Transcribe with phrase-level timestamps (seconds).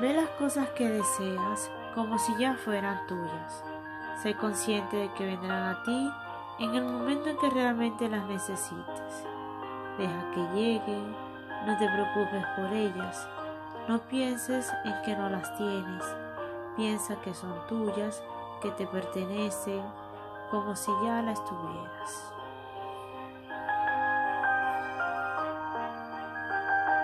[0.00, 3.62] Ve las cosas que deseas como si ya fueran tuyas.
[4.22, 6.10] Sé consciente de que vendrán a ti
[6.58, 9.26] en el momento en que realmente las necesites.
[9.98, 11.12] Deja que lleguen,
[11.66, 13.28] no te preocupes por ellas,
[13.86, 16.04] no pienses en que no las tienes,
[16.76, 18.22] piensa que son tuyas,
[18.62, 19.82] que te pertenecen,
[20.50, 22.32] como si ya las tuvieras.